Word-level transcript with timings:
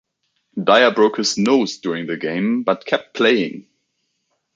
Dyer 0.57 0.89
broke 0.95 1.17
his 1.17 1.37
nose 1.37 1.77
during 1.77 2.07
the 2.07 2.17
game 2.17 2.63
but 2.63 2.87
kept 2.87 3.13
playing. 3.13 3.67